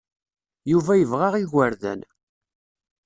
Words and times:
Yuba 0.71 0.93
yebɣa 0.97 1.27
igerdan. 1.43 2.01